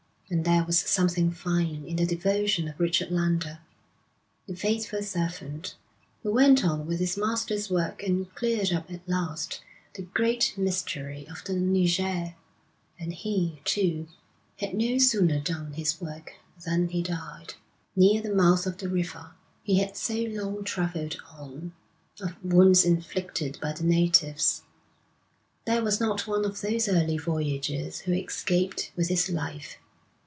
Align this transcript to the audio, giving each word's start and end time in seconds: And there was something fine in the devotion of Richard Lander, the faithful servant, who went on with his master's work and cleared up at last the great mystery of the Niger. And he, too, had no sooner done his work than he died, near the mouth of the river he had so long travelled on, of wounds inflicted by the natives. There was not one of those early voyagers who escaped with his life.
And 0.33 0.45
there 0.45 0.63
was 0.63 0.79
something 0.79 1.29
fine 1.31 1.83
in 1.85 1.97
the 1.97 2.05
devotion 2.05 2.69
of 2.69 2.79
Richard 2.79 3.11
Lander, 3.11 3.59
the 4.47 4.55
faithful 4.55 5.03
servant, 5.03 5.75
who 6.23 6.31
went 6.31 6.63
on 6.63 6.87
with 6.87 7.01
his 7.01 7.17
master's 7.17 7.69
work 7.69 8.01
and 8.01 8.33
cleared 8.33 8.71
up 8.71 8.89
at 8.89 9.05
last 9.09 9.59
the 9.93 10.03
great 10.03 10.53
mystery 10.55 11.27
of 11.29 11.43
the 11.43 11.51
Niger. 11.55 12.35
And 12.97 13.11
he, 13.11 13.59
too, 13.65 14.07
had 14.57 14.73
no 14.73 14.99
sooner 14.99 15.41
done 15.41 15.73
his 15.73 15.99
work 15.99 16.35
than 16.65 16.87
he 16.87 17.03
died, 17.03 17.55
near 17.93 18.21
the 18.21 18.33
mouth 18.33 18.65
of 18.65 18.77
the 18.77 18.87
river 18.87 19.31
he 19.63 19.79
had 19.79 19.97
so 19.97 20.15
long 20.15 20.63
travelled 20.63 21.17
on, 21.29 21.73
of 22.21 22.41
wounds 22.41 22.85
inflicted 22.85 23.57
by 23.61 23.73
the 23.73 23.83
natives. 23.83 24.61
There 25.65 25.83
was 25.83 25.99
not 25.99 26.25
one 26.25 26.45
of 26.45 26.61
those 26.61 26.87
early 26.87 27.17
voyagers 27.17 27.99
who 27.99 28.13
escaped 28.13 28.93
with 28.95 29.09
his 29.09 29.29
life. 29.29 29.77